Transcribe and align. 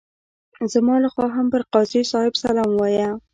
زما 0.73 0.95
لخوا 1.03 1.27
هم 1.35 1.45
پر 1.51 1.61
قاضي 1.73 2.01
صاحب 2.11 2.33
سلام 2.43 2.67
ووایه. 2.73 3.09